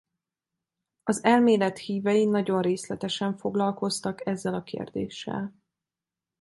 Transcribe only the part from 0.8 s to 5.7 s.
Az elmélet hívei nagyon részletesen foglalkoztak ezzel a kérdéssel.